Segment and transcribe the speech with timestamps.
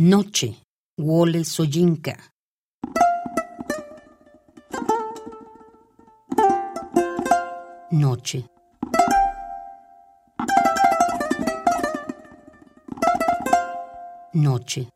[0.00, 0.54] Noche,
[0.96, 2.16] Wole Soyinka.
[7.90, 8.44] Noche.
[14.34, 14.88] Noche.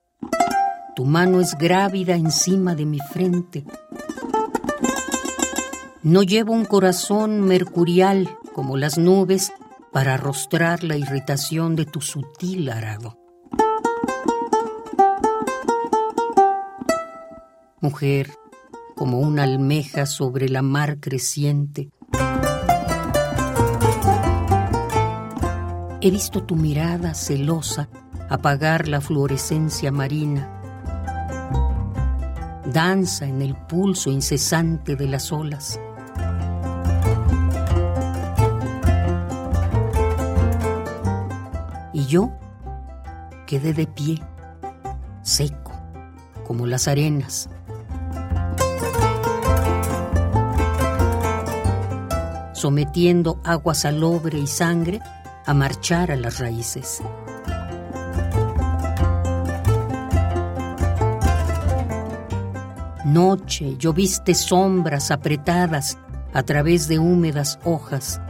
[0.95, 3.65] Tu mano es grávida encima de mi frente.
[6.05, 9.53] No llevo un corazón mercurial como las nubes
[9.91, 13.22] para arrostrar la irritación de tu sutil arado.
[17.83, 18.31] Mujer,
[18.95, 21.91] como una almeja sobre la mar creciente,
[26.01, 27.89] he visto tu mirada celosa
[28.31, 30.49] apagar la fluorescencia marina.
[32.73, 35.81] Danza en el pulso incesante de las olas.
[41.93, 42.31] Y yo
[43.45, 44.23] quedé de pie,
[45.23, 45.73] seco,
[46.47, 47.51] como las arenas.
[52.63, 55.01] Sometiendo agua salobre y sangre
[55.47, 57.03] a marchar a las raíces.
[63.05, 65.99] Noche lloviste sombras apretadas
[66.33, 68.21] a través de húmedas hojas.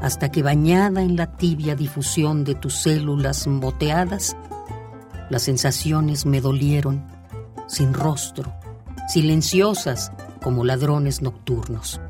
[0.00, 4.36] Hasta que bañada en la tibia difusión de tus células moteadas,
[5.28, 7.04] las sensaciones me dolieron,
[7.66, 8.57] sin rostro,
[9.08, 12.00] silenciosas como ladrones nocturnos.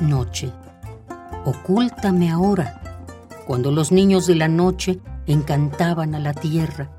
[0.00, 0.52] Noche,
[1.44, 2.80] ocúltame ahora,
[3.46, 6.90] cuando los niños de la noche encantaban a la tierra.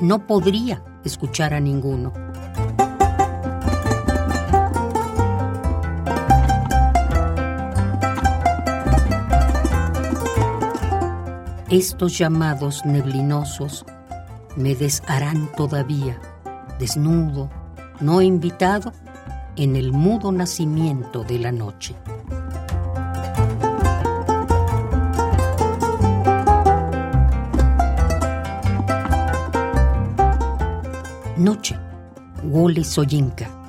[0.00, 2.12] No podría escuchar a ninguno.
[11.70, 13.84] Estos llamados neblinosos
[14.56, 16.20] me desharán todavía,
[16.80, 17.48] desnudo,
[18.00, 18.92] no invitado,
[19.54, 21.94] en el mudo nacimiento de la noche.
[31.36, 31.78] Noche,
[32.42, 33.59] Wole Soyinka.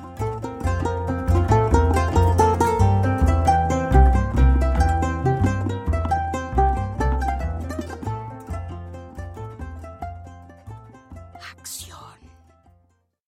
[11.54, 11.91] relax.